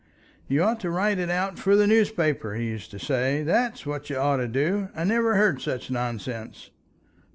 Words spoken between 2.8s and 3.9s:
to say. "That's